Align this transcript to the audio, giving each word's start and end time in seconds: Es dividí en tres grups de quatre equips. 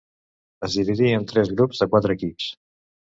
Es 0.67 0.77
dividí 0.79 1.11
en 1.17 1.27
tres 1.31 1.51
grups 1.59 1.83
de 1.83 1.89
quatre 1.91 2.17
equips. 2.19 2.49